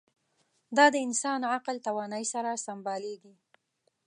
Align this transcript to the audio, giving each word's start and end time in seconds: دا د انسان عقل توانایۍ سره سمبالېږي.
دا 0.77 0.85
د 0.93 0.95
انسان 1.07 1.39
عقل 1.55 1.77
توانایۍ 1.87 2.25
سره 2.33 2.61
سمبالېږي. 2.65 3.33